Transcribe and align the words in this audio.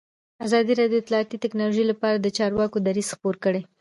ازادي 0.45 0.73
راډیو 0.79 0.97
د 0.99 1.01
اطلاعاتی 1.03 1.37
تکنالوژي 1.43 1.83
لپاره 1.91 2.17
د 2.19 2.27
چارواکو 2.37 2.77
دریځ 2.87 3.07
خپور 3.15 3.35
کړی. 3.43 3.61